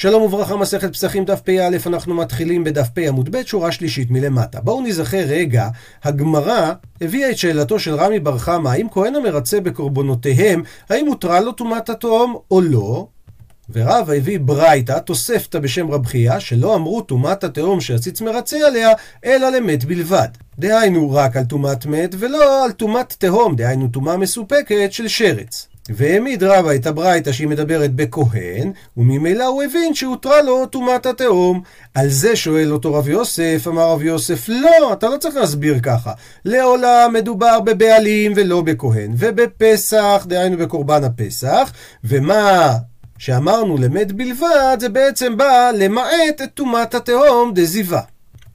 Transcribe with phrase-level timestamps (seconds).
[0.00, 4.60] שלום וברכה, מסכת פסחים דף פ"א, אנחנו מתחילים בדף פ עמוד ב', שורה שלישית מלמטה.
[4.60, 5.68] בואו נזכר רגע,
[6.04, 11.52] הגמרא הביאה את שאלתו של רמי בר חמא, האם כהן המרצה בקורבנותיהם, האם הותרה לו
[11.52, 13.06] טומאת התהום או לא?
[13.72, 18.90] ורב הביא ברייתא, תוספתא בשם רב חייא, שלא אמרו טומאת התהום שהציץ מרצה עליה,
[19.24, 20.28] אלא למת בלבד.
[20.58, 25.69] דהיינו רק על טומאת מת, ולא על טומאת תהום, דהיינו טומאה מסופקת של שרץ.
[25.90, 31.62] והעמיד רבא את הברייתא שהיא מדברת בכהן, וממילא הוא הבין שהותרה לו טומאת התהום.
[31.94, 36.12] על זה שואל אותו רב יוסף, אמר רב יוסף, לא, אתה לא צריך להסביר ככה.
[36.44, 41.72] לעולם מדובר בבעלים ולא בכהן, ובפסח, דהיינו בקורבן הפסח,
[42.04, 42.76] ומה
[43.18, 48.00] שאמרנו למת בלבד, זה בעצם בא למעט את טומאת התהום דזיבה.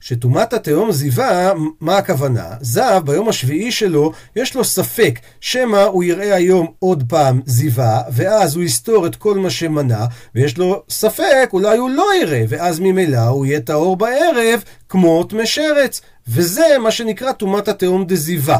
[0.08, 2.50] שטומאת התהום זיווה, מה הכוונה?
[2.60, 8.56] זב, ביום השביעי שלו, יש לו ספק שמא הוא יראה היום עוד פעם זיווה, ואז
[8.56, 13.18] הוא יסתור את כל מה שמנע, ויש לו ספק, אולי הוא לא יראה, ואז ממילא
[13.18, 16.00] הוא יהיה טהור בערב, כמו טמא שרץ.
[16.28, 18.58] וזה מה שנקרא טומאת התהום דזיווה,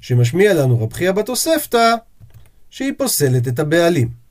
[0.00, 1.94] שמשמיע לנו רב חייא בתוספתא,
[2.70, 4.25] שהיא פוסלת את הבעלים.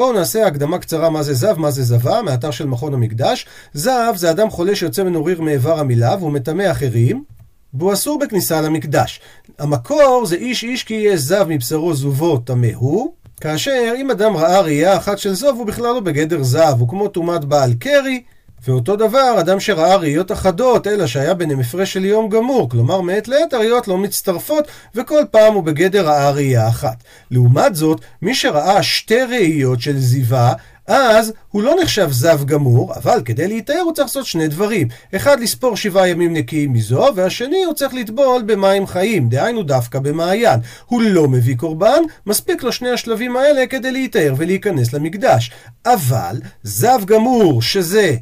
[0.00, 3.46] בואו נעשה הקדמה קצרה מה זה זב, מה זה זבה, מאתר של מכון המקדש.
[3.74, 7.24] זב זה אדם חולה שיוצא ממנו ריר מאיבר המילה והוא מטמא אחרים,
[7.74, 9.20] והוא אסור בכניסה למקדש.
[9.58, 14.60] המקור זה איש איש כי יהיה זב מבשרו זובו טמא הוא, כאשר אם אדם ראה
[14.60, 18.22] ראייה אחת של זוב הוא בכלל לא בגדר זב, הוא כמו טומאת בעל קרי,
[18.68, 23.28] ואותו דבר, אדם שראה ראיות אחדות, אלא שהיה ביניהם הפרש של יום גמור, כלומר מעת
[23.28, 26.96] לעת הראיות לא מצטרפות, וכל פעם הוא בגדר ראה ראייה אחת.
[27.30, 30.52] לעומת זאת, מי שראה שתי ראיות של זיווה,
[30.86, 34.88] אז הוא לא נחשב זב גמור, אבל כדי להיטהר הוא צריך לעשות שני דברים.
[35.16, 40.60] אחד, לספור שבעה ימים נקיים מזו, והשני, הוא צריך לטבול במים חיים, דהיינו דווקא במעיין.
[40.86, 45.50] הוא לא מביא קורבן, מספיק לו שני השלבים האלה כדי להיטהר ולהיכנס למקדש.
[45.86, 48.16] אבל, זב גמור, שזה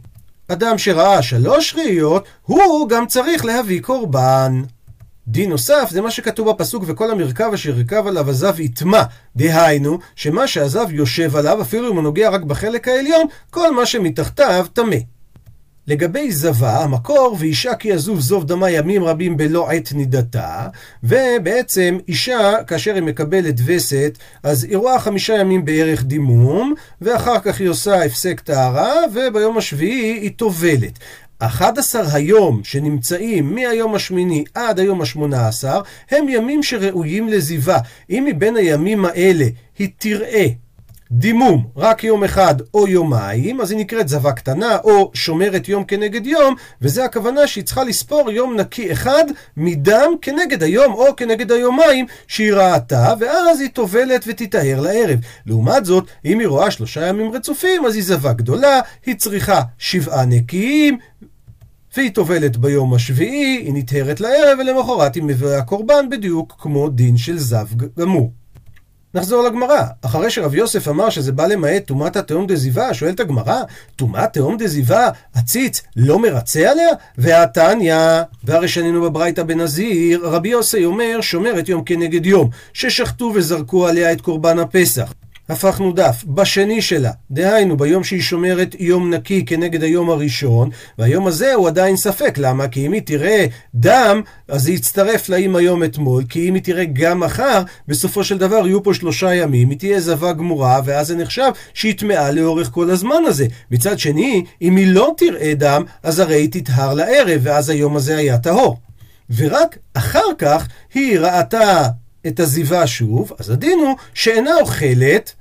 [0.48, 4.62] אדם שראה שלוש ראיות, הוא גם צריך להביא קורבן.
[5.26, 9.02] דין נוסף זה מה שכתוב בפסוק וכל המרכב אשר ירכב עליו הזב יטמע.
[9.36, 14.66] דהיינו, שמה שהזב יושב עליו, אפילו אם הוא נוגע רק בחלק העליון, כל מה שמתחתיו
[14.72, 14.96] טמא.
[15.88, 20.68] לגבי זבה, המקור ואישה כי יזוב זוב דמה ימים רבים בלא עת נידתה,
[21.04, 27.60] ובעצם אישה, כאשר היא מקבלת וסת, אז היא רואה חמישה ימים בערך דימום, ואחר כך
[27.60, 30.98] היא עושה הפסק טהרה, וביום השביעי היא טובלת.
[31.38, 37.78] 11 היום שנמצאים מהיום השמיני עד היום השמונה עשר, הם ימים שראויים לזיווה.
[38.10, 39.46] אם מבין הימים האלה
[39.78, 40.46] היא תראה
[41.12, 46.26] דימום רק יום אחד או יומיים, אז היא נקראת זבה קטנה, או שומרת יום כנגד
[46.26, 49.24] יום, וזה הכוונה שהיא צריכה לספור יום נקי אחד
[49.56, 55.18] מדם כנגד היום או כנגד היומיים שהיא ראתה, ואז היא טובלת ותיטהר לערב.
[55.46, 60.24] לעומת זאת, אם היא רואה שלושה ימים רצופים, אז היא זבה גדולה, היא צריכה שבעה
[60.24, 60.98] נקיים,
[61.96, 67.38] והיא טובלת ביום השביעי, היא נטהרת לערב, ולמחרת היא מביאה קורבן בדיוק כמו דין של
[67.38, 67.66] זב
[67.98, 68.32] גמור.
[69.14, 69.82] נחזור לגמרא.
[70.02, 73.62] אחרי שרב יוסף אמר שזה בא למעט טומאת התהום דזיבה, שואלת הגמרא,
[73.96, 76.88] טומאת תהום דזיבה, עציץ, לא מרצה עליה?
[77.18, 77.96] והתניא,
[78.44, 84.20] והרי שנינו בברייתא בנזיר, רבי יוסי אומר, שומרת יום כנגד יום, ששחטו וזרקו עליה את
[84.20, 85.12] קורבן הפסח.
[85.48, 91.54] הפכנו דף, בשני שלה, דהיינו ביום שהיא שומרת יום נקי כנגד היום הראשון, והיום הזה
[91.54, 92.68] הוא עדיין ספק, למה?
[92.68, 96.62] כי אם היא תראה דם, אז זה יצטרף לה עם היום אתמול, כי אם היא
[96.62, 101.06] תראה גם מחר, בסופו של דבר יהיו פה שלושה ימים, היא תהיה זבה גמורה, ואז
[101.06, 103.46] זה נחשב שהיא טמאה לאורך כל הזמן הזה.
[103.70, 108.16] מצד שני, אם היא לא תראה דם, אז הרי היא תטהר לערב, ואז היום הזה
[108.16, 108.76] היה טהור.
[109.36, 111.88] ורק אחר כך היא ראתה
[112.26, 115.34] את הזיווה שוב, אז הדין הוא שאינה אוכלת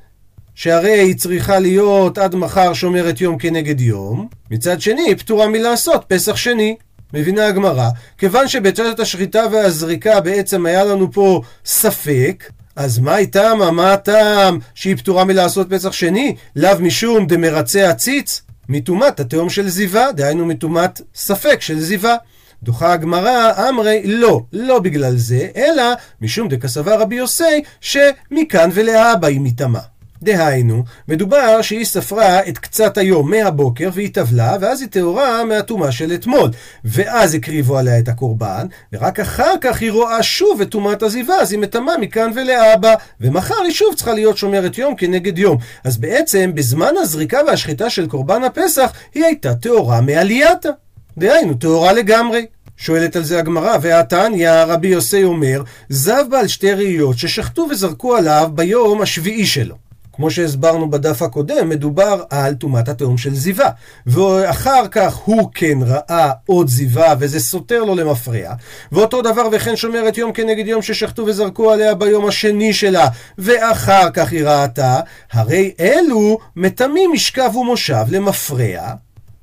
[0.57, 6.06] שהרי היא צריכה להיות עד מחר שומרת יום כנגד יום, מצד שני היא פטורה מלעשות
[6.07, 6.75] פסח שני.
[7.13, 13.94] מבינה הגמרא, כיוון שבצד השחיטה והזריקה בעצם היה לנו פה ספק, אז מה איתם, מה
[13.94, 16.35] הטעם שהיא פטורה מלעשות פסח שני?
[16.56, 18.41] לאו משום דמרצה עציץ?
[18.69, 22.15] מטומאת התהום של זיווה, דהיינו מטומאת ספק של זיווה.
[22.63, 25.83] דוחה הגמרא, אמרי לא, לא בגלל זה, אלא
[26.21, 29.96] משום דקסבה רבי יוסי, שמכאן ולהבא היא מטמאה.
[30.23, 36.13] דהיינו, מדובר שהיא ספרה את קצת היום מהבוקר והיא טבלה, ואז היא טהורה מהטומאה של
[36.13, 36.49] אתמול.
[36.85, 41.51] ואז הקריבו עליה את הקורבן, ורק אחר כך היא רואה שוב את טומאת עזיבה, אז
[41.51, 42.93] היא מטמאה מכאן ולאבא.
[43.21, 45.57] ומחר היא שוב צריכה להיות שומרת יום כנגד יום.
[45.83, 50.69] אז בעצם, בזמן הזריקה והשחיטה של קורבן הפסח, היא הייתה טהורה מעלייתה.
[51.17, 52.45] דהיינו, טהורה לגמרי.
[52.77, 58.49] שואלת על זה הגמרא, והתניא רבי יוסי אומר, זב בעל שתי ראיות ששחטו וזרקו עליו
[58.53, 59.87] ביום השביעי שלו.
[60.17, 63.69] כמו שהסברנו בדף הקודם, מדובר על טומאת התהום של זיווה.
[64.05, 68.53] ואחר כך הוא כן ראה עוד זיווה, וזה סותר לו למפרע.
[68.91, 74.31] ואותו דבר וכן שומרת יום כנגד יום ששחטו וזרקו עליה ביום השני שלה, ואחר כך
[74.31, 74.99] היא ראתה,
[75.31, 78.93] הרי אלו מטמאים משכב ומושב למפרע,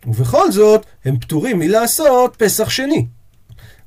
[0.06, 3.06] ובכל זאת הם פטורים מלעשות פסח שני.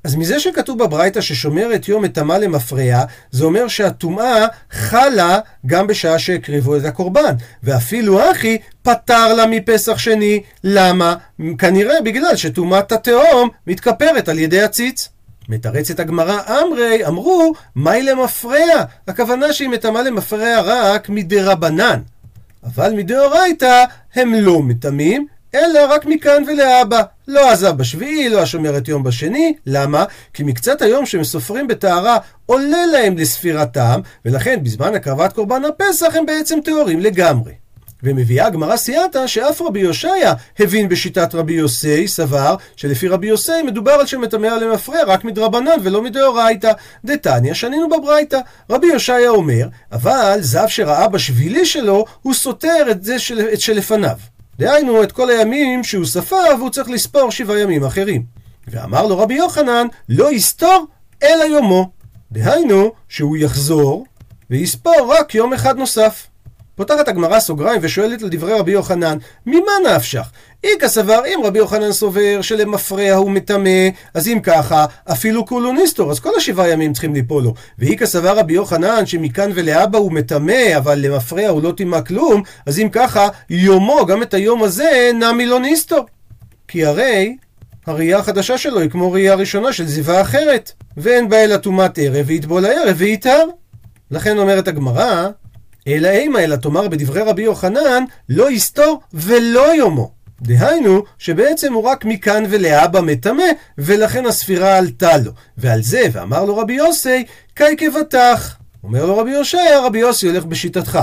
[0.07, 6.77] אז מזה שכתוב בברייתא ששומרת יום מטמא למפרע, זה אומר שהטומאה חלה גם בשעה שהקריבו
[6.77, 7.36] את הקורבן.
[7.63, 10.42] ואפילו אחי פטר לה מפסח שני.
[10.63, 11.15] למה?
[11.57, 15.09] כנראה בגלל שטומאת התהום מתכפרת על ידי הציץ.
[15.50, 18.83] מתרצת הגמרא אמרי, אמרו, מהי למפרע?
[19.07, 22.00] הכוונה שהיא מטמאה למפרע רק מדרבנן.
[22.63, 23.83] אבל מדאורייתא
[24.15, 27.01] הם לא מטמאים, אלא רק מכאן ולהבא.
[27.27, 29.53] לא עזב בשביעי, לא השומרת יום בשני.
[29.65, 30.05] למה?
[30.33, 36.25] כי מקצת היום שהם סופרים בטהרה עולה להם לספירתם, ולכן בזמן הקרבת קורבן הפסח הם
[36.25, 37.53] בעצם טהורים לגמרי.
[38.03, 43.91] ומביאה הגמרא סייעתא שאף רבי יושעיה הבין בשיטת רבי יוסי, סבר שלפי רבי יוסי מדובר
[43.91, 46.71] על שמטמא למפרע רק מדרבנן ולא מדאורייתא.
[47.05, 48.39] דתניא שנינו בברייתא.
[48.69, 54.17] רבי יושעיה אומר, אבל זב שראה בשבילי שלו, הוא סותר את זה של, את שלפניו.
[54.57, 58.24] דהיינו, את כל הימים שהוא ספר, והוא צריך לספור שבעה ימים אחרים.
[58.68, 60.86] ואמר לו רבי יוחנן, לא יסתור
[61.24, 61.92] אלא יומו.
[62.31, 64.06] דהיינו, שהוא יחזור
[64.50, 66.27] ויספור רק יום אחד נוסף.
[66.77, 70.31] פותחת הגמרא סוגריים ושואלת לדברי רבי יוחנן, ממה נפשך?
[70.63, 76.11] איכא סבר, אם רבי יוחנן סובר שלמפרע הוא מטמא, אז אם ככה, אפילו כולו ניסתור,
[76.12, 77.53] אז כל השבעה ימים צריכים ליפול לו.
[77.79, 82.80] ואי קסבר רבי יוחנן שמכאן ולהבא הוא מטמא, אבל למפרע הוא לא טימא כלום, אז
[82.80, 86.05] אם ככה, יומו, גם את היום הזה, נמי לא ניסתור.
[86.68, 87.35] כי הרי
[87.88, 92.25] הראייה החדשה שלו היא כמו ראייה ראשונה של זיבה אחרת, ואין בה אלא טומאת ערב,
[92.27, 93.45] ויטבול הערב ויטהר.
[94.12, 95.27] לכן אומרת הגמרא,
[95.87, 100.11] אלא אימא, אלא תאמר בדברי רבי יוחנן, לא יסתור ולא יומו.
[100.41, 103.43] דהיינו, שבעצם הוא רק מכאן ולהבא מטמא,
[103.77, 105.31] ולכן הספירה עלתה לו.
[105.57, 108.57] ועל זה, ואמר לו רבי יוסי, קאי כבטח.
[108.83, 110.99] אומר לו רבי יושע, רבי יוסי הולך בשיטתך.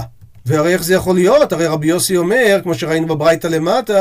[0.46, 1.52] והרי איך זה יכול להיות?
[1.52, 3.48] הרי רבי יוסי אומר, כמו שראינו בברייתא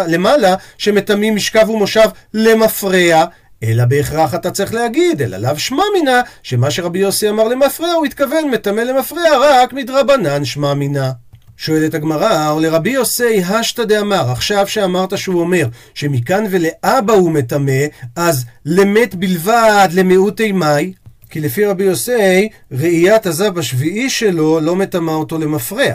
[0.07, 3.25] למעלה, שמטמאים משכב ומושב למפרע,
[3.63, 8.06] אלא בהכרח אתה צריך להגיד, אלא לאו שמע מינה, שמה שרבי יוסי אמר למפרע, הוא
[8.06, 11.12] התכוון מטמא למפרע רק מדרבנן שמע מינה.
[11.57, 17.86] שואלת הגמרא, או לרבי יוסי השתא דאמר, עכשיו שאמרת שהוא אומר שמכאן ולאבא הוא מטמא,
[18.15, 20.94] אז למת בלבד למיעוטי מאי?
[21.30, 25.94] כי לפי רבי יוסי, ראיית הזב השביעי שלו לא מטמא אותו למפרע.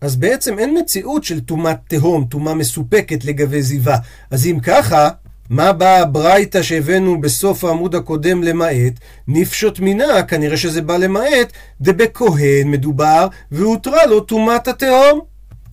[0.00, 3.96] אז בעצם אין מציאות של טומאת תהום, טומאה מסופקת לגבי זיווה.
[4.30, 5.08] אז אם ככה,
[5.50, 8.92] מה באה הברייתא שהבאנו בסוף העמוד הקודם למעט?
[9.28, 15.20] נפשוט מינה, כנראה שזה בא למעט, דבכהן מדובר, והותרה לו טומאת התהום.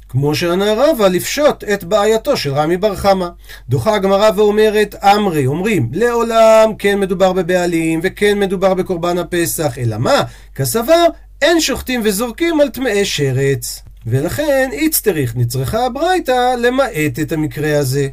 [0.09, 3.27] כמו שענה רבא לפשוט את בעייתו של רמי בר חמא.
[3.69, 10.21] דוחה הגמרא ואומרת, אמרי, אומרים, לעולם כן מדובר בבעלים, וכן מדובר בקורבן הפסח, אלא מה?
[10.55, 11.05] כסבר,
[11.41, 13.81] אין שוחטים וזורקים על טמאי שרץ.
[14.07, 18.07] ולכן איצטריך נצרכה הברייתא למעט את המקרה הזה.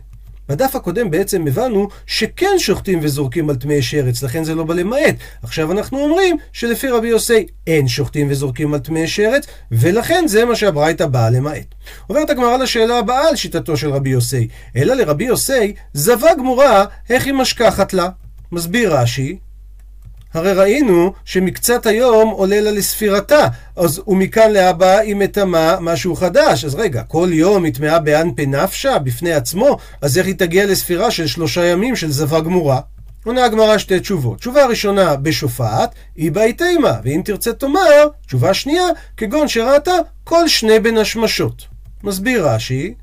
[0.50, 5.14] בדף הקודם בעצם הבנו שכן שוחטים וזורקים על טמאי שרץ, לכן זה לא בא למעט.
[5.42, 10.56] עכשיו אנחנו אומרים שלפי רבי יוסי אין שוחטים וזורקים על טמאי שרץ, ולכן זה מה
[10.56, 11.74] שהברייתא באה למעט.
[12.06, 17.26] עוברת הגמרא לשאלה הבאה על שיטתו של רבי יוסי, אלא לרבי יוסי זבה גמורה, איך
[17.26, 18.08] היא משכחת לה?
[18.52, 19.38] מסביר רש"י,
[20.34, 23.46] הרי ראינו שמקצת היום עולה לה לספירתה,
[23.76, 26.64] אז ומכאן להבא היא מטמאה משהו חדש.
[26.64, 31.10] אז רגע, כל יום היא טמאה באנפי נפשה בפני עצמו, אז איך היא תגיע לספירה
[31.10, 32.80] של שלושה ימים של זבה גמורה?
[33.24, 34.38] עונה הגמרא שתי תשובות.
[34.38, 38.84] תשובה ראשונה בשופעת, היא באי תימה, ואם תרצה תאמר, תשובה שנייה,
[39.16, 39.92] כגון שראתה
[40.24, 41.62] כל שני בין השמשות.
[42.04, 42.94] מסביר רש"י,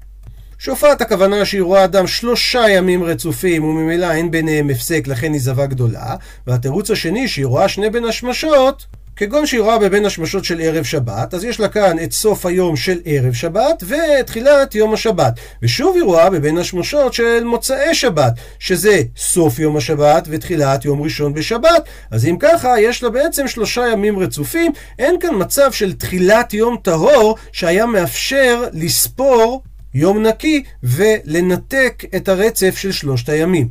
[0.59, 5.65] שופעת הכוונה שהיא רואה אדם שלושה ימים רצופים וממילא אין ביניהם הפסק לכן היא זבה
[5.65, 6.15] גדולה
[6.47, 8.85] והתירוץ השני שהיא רואה שני בין השמשות
[9.15, 12.75] כגון שהיא רואה בבין השמשות של ערב שבת, אז יש לה כאן את סוף היום
[12.75, 15.33] של ערב שבת ותחילת יום השבת.
[15.61, 21.33] ושוב היא רואה בבין השמשות של מוצאי שבת, שזה סוף יום השבת ותחילת יום ראשון
[21.33, 21.83] בשבת.
[22.11, 24.71] אז אם ככה, יש לה בעצם שלושה ימים רצופים.
[24.99, 29.63] אין כאן מצב של תחילת יום טהור שהיה מאפשר לספור
[29.97, 33.69] יום נקי ולנתק את הרצף של שלושת הימים.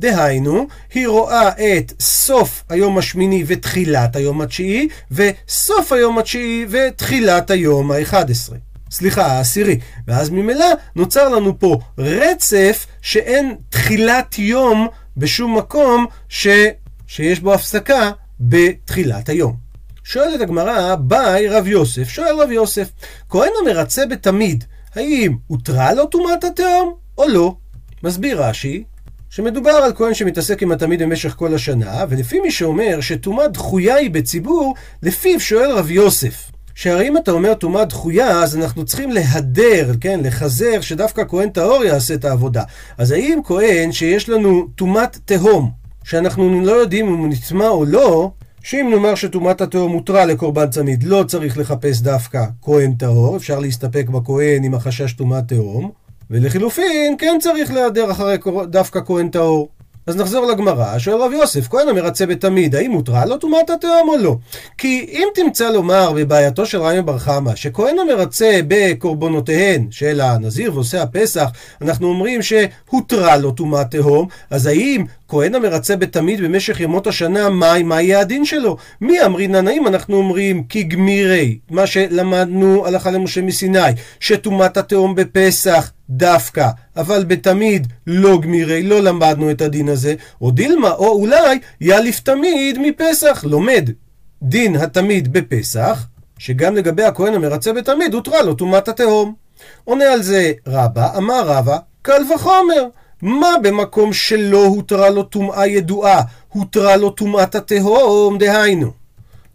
[0.00, 7.90] דהיינו, היא רואה את סוף היום השמיני ותחילת היום התשיעי, וסוף היום התשיעי ותחילת היום
[7.90, 8.56] האחד עשרה.
[8.90, 9.78] סליחה, העשירי.
[10.08, 10.66] ואז ממילא
[10.96, 16.48] נוצר לנו פה רצף שאין תחילת יום בשום מקום ש...
[17.06, 19.56] שיש בו הפסקה בתחילת היום.
[20.04, 22.88] שואלת הגמרא, ביי רב יוסף, שואל רב יוסף,
[23.28, 24.64] כהן המרצה בתמיד,
[24.96, 27.54] האם הותרה לו טומאת התהום או לא?
[28.02, 28.84] מסביר רש"י,
[29.30, 34.10] שמדובר על כהן שמתעסק עם התמיד במשך כל השנה, ולפי מי שאומר שטומאה דחויה היא
[34.10, 36.50] בציבור, לפיו שואל רב יוסף.
[36.74, 41.84] שהרי אם אתה אומר טומאה דחויה, אז אנחנו צריכים להדר, כן, לחזר, שדווקא כהן טהור
[41.84, 42.62] יעשה את העבודה.
[42.98, 45.70] אז האם כהן שיש לנו טומאת תהום,
[46.04, 48.30] שאנחנו לא יודעים אם הוא נטמע או לא,
[48.64, 54.06] שאם נאמר שטומאת התהום הותרה לקורבן צמיד, לא צריך לחפש דווקא כהן טהור, אפשר להסתפק
[54.08, 55.90] בכהן עם החשש טומאת תהום,
[56.30, 58.36] ולחילופין, כן צריך להיעדר אחרי
[58.70, 59.68] דווקא כהן טהור.
[60.06, 64.16] אז נחזור לגמרא, שואל רב יוסף, כהן המרצה בתמיד, האם מותרה לו טומאת התהום או
[64.16, 64.36] לא?
[64.78, 71.02] כי אם תמצא לומר בבעייתו של רמי בר חמא, שכהן המרצה בקורבנותיהן של הנזיר ועושה
[71.02, 71.48] הפסח,
[71.82, 77.82] אנחנו אומרים שהותרה לו טומאת תהום, אז האם כהן המרצה בתמיד במשך ימות השנה, מה,
[77.84, 78.76] מה יהיה הדין שלו?
[79.00, 79.68] מי אמרינן?
[79.68, 83.78] האם אנחנו אומרים כגמירי, מה שלמדנו הלכה למשה מסיני,
[84.20, 90.90] שטומאת התהום בפסח דווקא, אבל בתמיד לא גמירי, לא למדנו את הדין הזה, או דילמה,
[90.90, 93.90] או אולי יאליף תמיד מפסח, לומד
[94.42, 96.06] דין התמיד בפסח,
[96.38, 99.34] שגם לגבי הכהן המרצה בתמיד הותרה לו טומאת התהום.
[99.84, 102.86] עונה על זה רבא, אמר רבא, קל וחומר.
[103.22, 108.90] מה במקום שלא הותרה לו טומאה ידועה, הותרה לו טומאת התהום, דהיינו.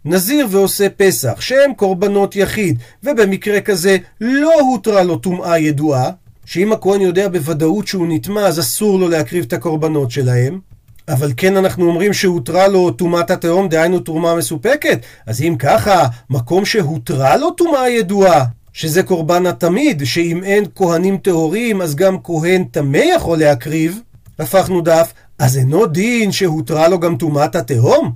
[0.04, 6.10] נזיר ועושה פסח, שהם קורבנות יחיד, ובמקרה כזה לא הותרה לו טומאה ידועה,
[6.50, 10.60] שאם הכהן יודע בוודאות שהוא נטמע, אז אסור לו להקריב את הקורבנות שלהם.
[11.08, 15.00] אבל כן אנחנו אומרים שהותרה לו טומאת התהום, דהיינו תרומה מסופקת.
[15.26, 21.82] אז אם ככה, מקום שהותרה לו טומאה ידועה, שזה קורבן התמיד, שאם אין כהנים טהורים,
[21.82, 24.00] אז גם כהן טמא יכול להקריב,
[24.38, 28.12] הפכנו דף, אז אינו דין שהותרה לו גם טומאת התהום?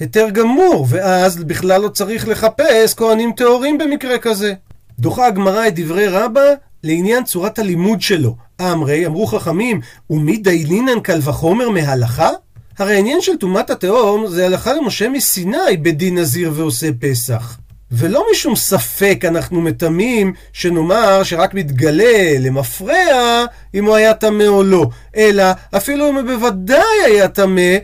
[0.00, 4.54] היתר גמור, ואז בכלל לא צריך לחפש כהנים טהורים במקרה כזה.
[4.98, 6.40] דוחה הגמרא את דברי רבא
[6.84, 8.36] לעניין צורת הלימוד שלו.
[8.60, 12.30] אמרי, אמרו חכמים, ומי דיילינן קל וחומר מהלכה?
[12.78, 17.56] הרי העניין של טומאת התהום זה הלכה למשה מסיני בדין נזיר ועושה פסח.
[17.92, 24.86] ולא משום ספק אנחנו מטמאים שנאמר שרק מתגלה למפרע אם הוא היה טמא או לא,
[25.16, 25.44] אלא
[25.76, 27.76] אפילו אם הוא בוודאי היה טמא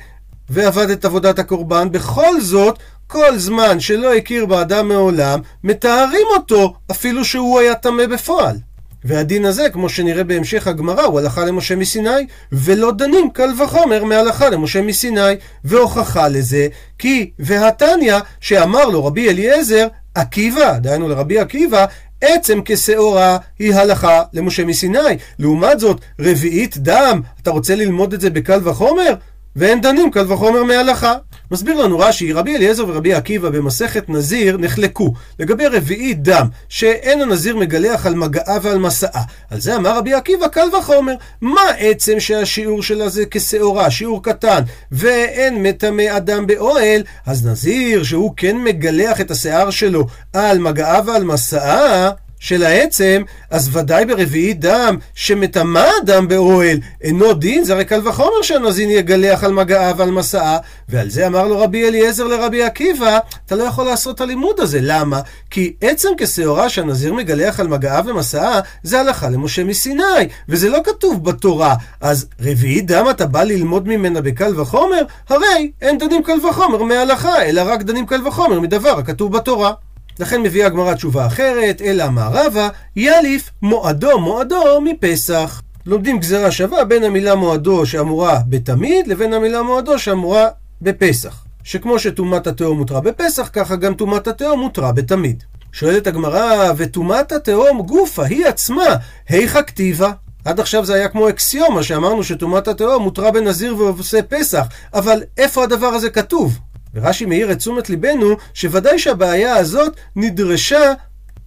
[0.50, 7.24] ועבד את עבודת הקורבן, בכל זאת כל זמן שלא הכיר באדם מעולם, מתארים אותו אפילו
[7.24, 8.56] שהוא היה טמא בפועל.
[9.04, 14.48] והדין הזה, כמו שנראה בהמשך הגמרא, הוא הלכה למשה מסיני, ולא דנים קל וחומר מהלכה
[14.48, 15.34] למשה מסיני.
[15.64, 21.86] והוכחה לזה, כי והתניא, שאמר לו רבי אליעזר, עקיבא, דהיינו לרבי עקיבא,
[22.20, 24.98] עצם כשעורה היא הלכה למשה מסיני.
[25.38, 29.14] לעומת זאת, רביעית דם, אתה רוצה ללמוד את זה בקל וחומר?
[29.56, 31.14] ואין דנים קל וחומר מהלכה.
[31.50, 37.56] מסביר לנו רש"י, רבי אליעזר ורבי עקיבא במסכת נזיר נחלקו לגבי רביעי דם, שאין הנזיר
[37.56, 39.22] מגלח על מגעה ועל מסעה.
[39.50, 41.14] על זה אמר רבי עקיבא קל וחומר.
[41.40, 44.62] מה עצם שהשיעור שלה זה כשעורה, שיעור קטן,
[44.92, 51.24] ואין מטמא אדם באוהל, אז נזיר שהוא כן מגלח את השיער שלו על מגעה ועל
[51.24, 58.08] מסעה, של העצם, אז ודאי ברביעי דם שמטמא אדם באוהל אינו דין, זה הרי קל
[58.08, 63.18] וחומר שהנזין יגלח על מגעה ועל מסעה, ועל זה אמר לו רבי אליעזר לרבי עקיבא,
[63.46, 65.20] אתה לא יכול לעשות את הלימוד הזה, למה?
[65.50, 71.24] כי עצם כשעורה שהנזיר מגלח על מגעה ומסעה, זה הלכה למשה מסיני, וזה לא כתוב
[71.24, 75.02] בתורה, אז רביעי דם אתה בא ללמוד ממנה בקל וחומר?
[75.28, 79.72] הרי אין דנים קל וחומר מההלכה, אלא רק דנים קל וחומר מדבר הכתוב בתורה.
[80.18, 85.62] לכן מביאה הגמרא תשובה אחרת, אלא מערבה, יליף מועדו מועדו מפסח.
[85.86, 90.48] לומדים גזירה שווה בין המילה מועדו שאמורה בתמיד לבין המילה מועדו שאמורה
[90.82, 91.44] בפסח.
[91.64, 95.42] שכמו שטומאת התהום מותרה בפסח, ככה גם טומאת התהום מותרה בתמיד.
[95.72, 98.96] שואלת הגמרא, וטומאת התהום גופה היא עצמה,
[99.28, 100.12] היכא כתיבה?
[100.44, 105.64] עד עכשיו זה היה כמו אקסיומה שאמרנו שטומאת התהום מותרה בנזיר ועושה פסח, אבל איפה
[105.64, 106.58] הדבר הזה כתוב?
[107.02, 110.92] ורש"י מאיר את תשומת ליבנו שוודאי שהבעיה הזאת נדרשה,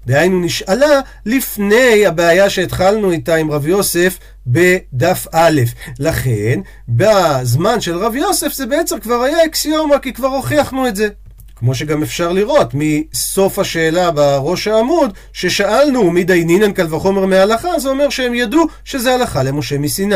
[0.05, 4.17] דהיינו נשאלה, לפני הבעיה שהתחלנו איתה עם רב יוסף
[4.48, 5.62] בדף א'.
[6.00, 11.08] לכן, בזמן של רב יוסף זה בעצם כבר היה אקסיומה, כי כבר הוכיחנו את זה.
[11.55, 17.89] כמו שגם אפשר לראות מסוף השאלה בראש העמוד, ששאלנו מי דיינינן קל וחומר מההלכה, זה
[17.89, 20.15] אומר שהם ידעו שזה הלכה למשה מסיני.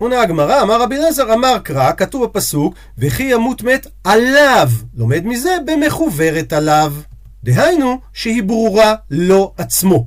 [0.00, 4.68] עונה הגמרא, אמר רבי אליעזר, אמר קרא, כתוב בפסוק, וכי ימות מת עליו.
[4.96, 6.92] לומד מזה במחוברת עליו.
[7.44, 10.06] דהיינו, שהיא ברורה לא עצמו.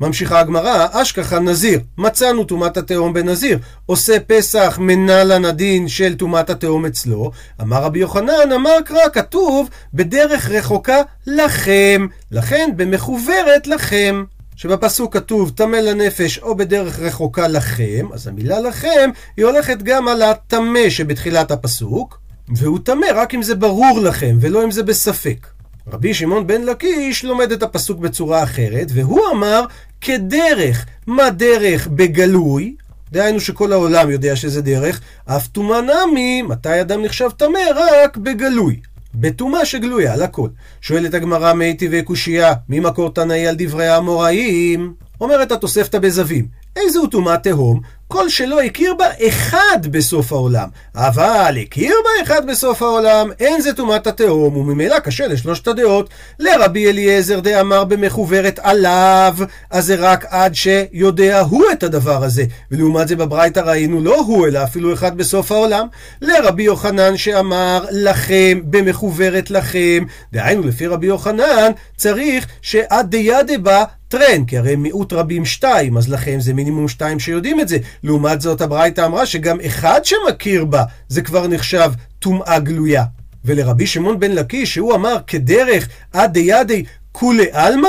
[0.00, 6.86] ממשיכה הגמרא, אשכחה נזיר, מצאנו טומאת התהום בנזיר, עושה פסח מנה לנדין של טומאת התהום
[6.86, 7.30] אצלו.
[7.60, 14.24] אמר רבי יוחנן, אמר קרא, כתוב בדרך רחוקה לכם, לכן במחוברת לכם.
[14.58, 20.22] שבפסוק כתוב טמא לנפש או בדרך רחוקה לכם, אז המילה לכם היא הולכת גם על
[20.22, 25.46] הטמא שבתחילת הפסוק, והוא טמא רק אם זה ברור לכם ולא אם זה בספק.
[25.92, 29.64] רבי שמעון בן לקיש לומד את הפסוק בצורה אחרת, והוא אמר
[30.00, 30.86] כדרך.
[31.06, 32.74] מה דרך בגלוי?
[33.12, 37.60] דהיינו שכל העולם יודע שזה דרך, אף טומאה נמי, מתי אדם נחשב טמא?
[37.76, 38.80] רק בגלוי.
[39.14, 40.48] בטומאה שגלויה, לכל.
[40.80, 44.94] שואלת הגמרא מי טבעי קושייה, ממקור תנאי על דברי האמוראים?
[45.20, 46.46] אומרת התוספתא בזווים,
[46.76, 47.80] איזהו טומאת תהום?
[48.08, 50.68] כל שלא הכיר בה אחד בסוף העולם.
[50.94, 56.08] אבל הכיר בה אחד בסוף העולם, אין זה טומאת התהום, וממילא קשה לשלושת הדעות.
[56.38, 59.36] לרבי אליעזר דאמר במחוברת עליו,
[59.70, 62.44] אז זה רק עד שיודע הוא את הדבר הזה.
[62.70, 65.86] ולעומת זה בברייתא ראינו לא הוא, אלא אפילו אחד בסוף העולם.
[66.22, 70.04] לרבי יוחנן שאמר לכם, במחוברת לכם.
[70.32, 76.08] דהיינו, לפי רבי יוחנן, צריך שעד דיאדה בה טרן, כי הרי מיעוט רבים שתיים, אז
[76.08, 77.78] לכם זה מינימום שתיים שיודעים את זה.
[78.02, 83.04] לעומת זאת הברייתא אמרה שגם אחד שמכיר בה, זה כבר נחשב טומאה גלויה.
[83.44, 87.88] ולרבי שמעון בן לקיש, שהוא אמר כדרך עד דידי כולי עלמא,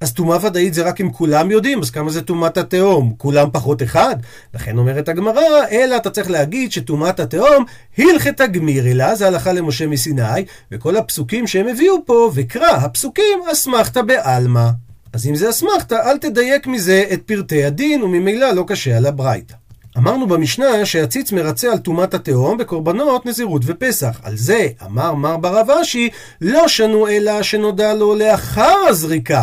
[0.00, 3.14] אז טומאה ודאית זה רק אם כולם יודעים, אז כמה זה טומאת התהום?
[3.16, 4.16] כולם פחות אחד?
[4.54, 7.64] לכן אומרת הגמרא, אלא אתה צריך להגיד שטומאת התהום
[7.98, 14.02] הלכת גמיר אלא, זה הלכה למשה מסיני, וכל הפסוקים שהם הביאו פה, וקרא הפסוקים אסמכתא
[14.02, 14.68] בעלמא.
[15.12, 19.54] אז אם זה אסמכתא, אל תדייק מזה את פרטי הדין, וממילא לא קשה על הברייתא.
[19.98, 24.20] אמרנו במשנה שהציץ מרצה על טומאת התהום בקורבנות נזירות ופסח.
[24.22, 26.08] על זה אמר מר בר אבשי,
[26.40, 29.42] לא שנו אלא שנודע לו לאחר הזריקה.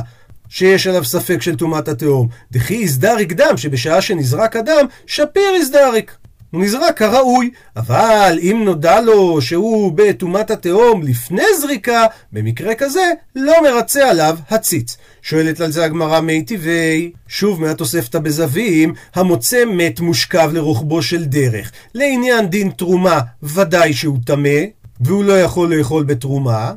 [0.49, 2.27] שיש עליו ספק של טומאת התהום.
[2.51, 6.15] דכי איזדריק דם, שבשעה שנזרק הדם, שפיר איזדריק.
[6.51, 13.53] הוא נזרק כראוי, אבל אם נודע לו שהוא בטומאת התהום לפני זריקה, במקרה כזה לא
[13.63, 14.97] מרצה עליו הציץ.
[15.21, 21.71] שואלת על זה הגמרא מי טבעי, שוב מהתוספתא בזווים, המוצא מת מושכב לרוחבו של דרך.
[21.93, 24.59] לעניין דין תרומה, ודאי שהוא טמא,
[25.01, 26.71] והוא לא יכול לאכול בתרומה,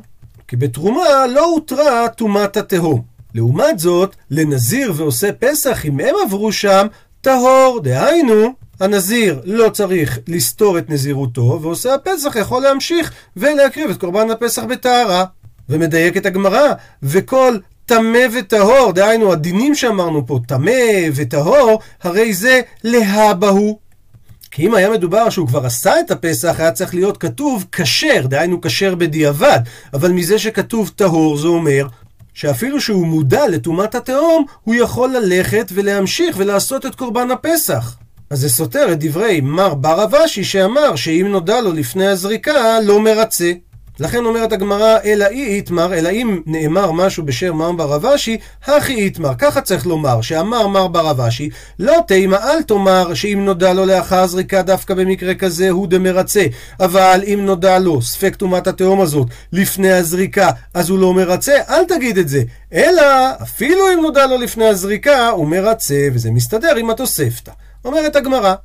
[0.47, 3.01] כי בתרומה לא הותרה טומאת התהום.
[3.35, 6.87] לעומת זאת, לנזיר ועושה פסח, אם הם עברו שם,
[7.21, 14.31] טהור, דהיינו, הנזיר לא צריך לסתור את נזירותו, ועושה הפסח יכול להמשיך ולהקריב את קורבן
[14.31, 15.25] הפסח בטהרה.
[15.69, 20.71] ומדייק את הגמרא, וכל טמא וטהור, דהיינו הדינים שאמרנו פה, טמא
[21.15, 23.79] וטהור, הרי זה להבהו.
[24.51, 28.61] כי אם היה מדובר שהוא כבר עשה את הפסח, היה צריך להיות כתוב כשר, דהיינו
[28.61, 29.59] כשר בדיעבד.
[29.93, 31.87] אבל מזה שכתוב טהור, זה אומר
[32.33, 37.95] שאפילו שהוא מודע לטומאת התהום, הוא יכול ללכת ולהמשיך ולעשות את קורבן הפסח.
[38.29, 42.99] אז זה סותר את דברי מר בר אבשי שאמר שאם נודע לו לפני הזריקה לא
[42.99, 43.51] מרצה.
[43.99, 48.93] לכן אומרת הגמרא, אלא אי איתמר, אלא אם נאמר משהו בשם מר בר אבשי, הכי
[48.93, 49.35] איתמר.
[49.37, 54.27] ככה צריך לומר, שאמר מר בר אבשי, לא תימא אל תאמר שאם נודע לו לאחר
[54.27, 56.45] זריקה דווקא במקרה כזה הוא דמרצה.
[56.79, 61.85] אבל אם נודע לו ספק טומאת התהום הזאת לפני הזריקה, אז הוא לא מרצה, אל
[61.85, 62.43] תגיד את זה.
[62.73, 63.03] אלא,
[63.41, 67.51] אפילו אם נודע לו לפני הזריקה, הוא מרצה, וזה מסתדר עם התוספתא.
[67.85, 68.55] אומרת הגמרא,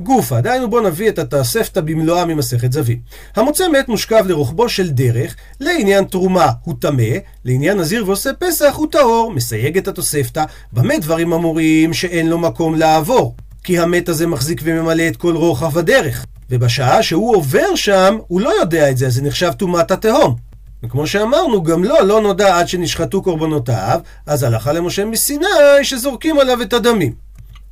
[0.00, 2.98] גופה, דהיינו בוא נביא את התוספתא במלואה ממסכת זווים.
[3.36, 8.86] המוצא מת מושכב לרוחבו של דרך, לעניין תרומה הוא טמא, לעניין נזיר ועושה פסח הוא
[8.90, 9.32] טהור.
[9.32, 13.34] מסייג את התוספתא, במה דברים אמורים שאין לו מקום לעבור?
[13.64, 16.24] כי המת הזה מחזיק וממלא את כל רוחב הדרך.
[16.50, 20.36] ובשעה שהוא עובר שם, הוא לא יודע את זה, אז זה נחשב טומאת התהום.
[20.82, 25.46] וכמו שאמרנו, גם לו לא, לא נודע עד שנשחטו קורבנותיו, אז הלכה למשה מסיני
[25.82, 27.12] שזורקים עליו את הדמים.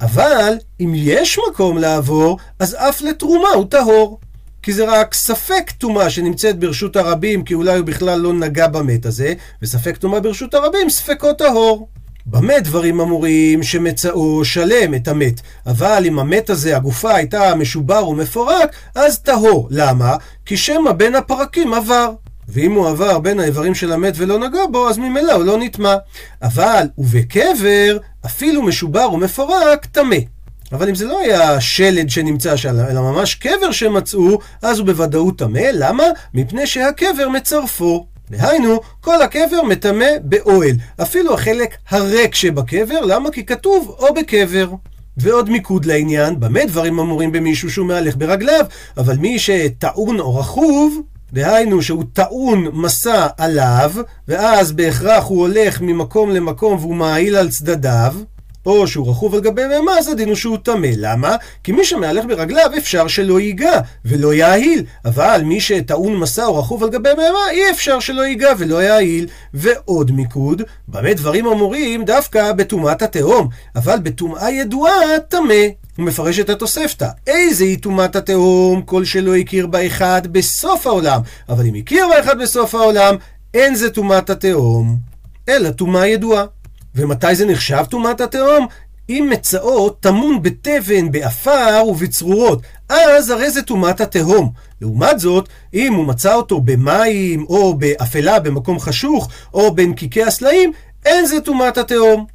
[0.02, 4.20] אבל אם יש מקום לעבור, אז אף לתרומה הוא טהור.
[4.62, 9.06] כי זה רק ספק טומאה שנמצאת ברשות הרבים, כי אולי הוא בכלל לא נגע במת
[9.06, 11.88] הזה, וספק טומאה ברשות הרבים, ספקו טהור.
[12.26, 18.76] במה דברים אמורים שמצאו שלם את המת, אבל אם המת הזה, הגופה הייתה משובר ומפורק,
[18.94, 19.68] אז טהור.
[19.70, 20.16] למה?
[20.46, 22.12] כי שמא בין הפרקים עבר.
[22.52, 25.96] ואם הוא עבר בין האיברים של המת ולא נגע בו, אז ממילא הוא לא נטמע.
[26.42, 30.16] אבל, ובקבר, אפילו משובר ומפורק, טמא.
[30.72, 35.38] אבל אם זה לא היה שלד שנמצא שם, אלא ממש קבר שמצאו, אז הוא בוודאות
[35.38, 35.70] טמא.
[35.72, 36.04] למה?
[36.34, 38.06] מפני שהקבר מצרפו.
[38.30, 40.76] דהיינו, כל הקבר מטמא באוהל.
[41.02, 43.30] אפילו החלק הריק שבקבר, למה?
[43.30, 44.68] כי כתוב או בקבר.
[45.16, 51.00] ועוד מיקוד לעניין, במה דברים אמורים במישהו שהוא מהלך ברגליו, אבל מי שטעון או רכוב,
[51.32, 53.92] דהיינו שהוא טעון מסע עליו,
[54.28, 58.14] ואז בהכרח הוא הולך ממקום למקום והוא מעיל על צדדיו,
[58.66, 60.88] או שהוא רכוב על גבי בהמה, אז הדין הוא שהוא טמא.
[60.96, 61.36] למה?
[61.64, 66.84] כי מי שמהלך ברגליו אפשר שלא ייגע ולא יאהיל, אבל מי שטעון מסע או רכוב
[66.84, 69.26] על גבי בהמה, אי אפשר שלא ייגע ולא יאהיל.
[69.54, 75.54] ועוד מיקוד, במה דברים אמורים דווקא בטומאת התהום, אבל בטומאה ידועה טמא.
[75.96, 77.08] הוא מפרש את התוספתא.
[77.26, 82.74] איזה היא טומאת התהום כל שלא הכיר באחד בסוף העולם, אבל אם הכיר באחד בסוף
[82.74, 83.16] העולם,
[83.54, 84.96] אין זה טומאת התהום,
[85.48, 86.44] אלא טומאה ידועה.
[86.94, 88.66] ומתי זה נחשב טומאת התהום?
[89.08, 94.52] אם מצאו טמון בתבן, באפר ובצרורות, אז הרי זה טומאת התהום.
[94.80, 100.72] לעומת זאת, אם הוא מצא אותו במים, או באפלה במקום חשוך, או בנקיקי הסלעים,
[101.04, 102.26] אין זה טומאת התהום.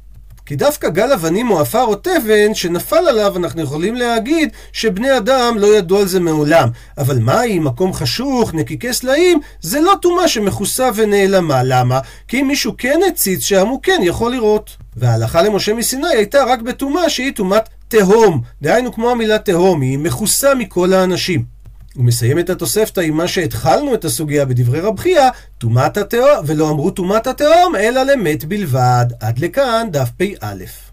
[0.48, 5.56] כי דווקא גל אבנים או עפר או תבן שנפל עליו, אנחנו יכולים להגיד שבני אדם
[5.58, 6.68] לא ידעו על זה מעולם.
[6.98, 11.62] אבל מים, מקום חשוך, נקיקי סלעים, זה לא טומאה שמכוסה ונעלמה.
[11.64, 12.00] למה?
[12.28, 14.76] כי אם מישהו כן הציץ שם, הוא כן יכול לראות.
[14.96, 18.40] וההלכה למשה מסיני הייתה רק בטומאה שהיא טומאת תהום.
[18.62, 21.57] דהיינו כמו המילה תהום, היא מכוסה מכל האנשים.
[21.98, 26.70] הוא מסיים את התוספתא עם מה שהתחלנו את הסוגיה בדברי רב חייא, טומאת התהום, ולא
[26.70, 29.06] אמרו טומאת התהום, אלא למת בלבד.
[29.20, 30.87] עד לכאן דף פ"א.